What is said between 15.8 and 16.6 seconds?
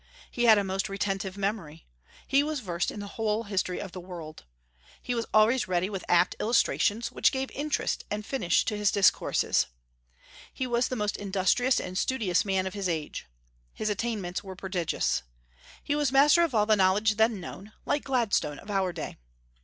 He was master of